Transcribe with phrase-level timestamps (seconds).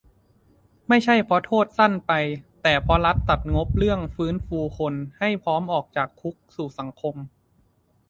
[0.87, 2.11] ไม่ใช่เพราะโทษสั้นไป
[2.63, 7.15] แต่เพราะรัฐตัดงบเรื่องฟื้นฟูคนให้พร้อมออกจากคุกสู่สังคม